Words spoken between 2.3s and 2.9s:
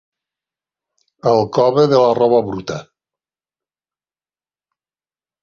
bruta.